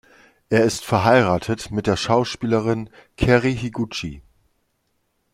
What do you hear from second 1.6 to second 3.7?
mit der Schauspielerin Kerri